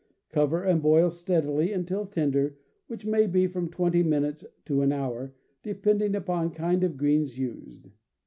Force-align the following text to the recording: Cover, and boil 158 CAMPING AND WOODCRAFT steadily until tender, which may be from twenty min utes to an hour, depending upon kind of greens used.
Cover, 0.29 0.63
and 0.63 0.81
boil 0.81 1.09
158 1.09 1.27
CAMPING 1.27 1.35
AND 1.35 1.83
WOODCRAFT 1.83 1.87
steadily 1.87 2.01
until 2.01 2.05
tender, 2.07 2.57
which 2.87 3.05
may 3.05 3.27
be 3.27 3.45
from 3.45 3.69
twenty 3.69 4.01
min 4.01 4.23
utes 4.23 4.43
to 4.65 4.81
an 4.81 4.91
hour, 4.91 5.35
depending 5.61 6.15
upon 6.15 6.49
kind 6.55 6.83
of 6.83 6.97
greens 6.97 7.37
used. 7.37 7.91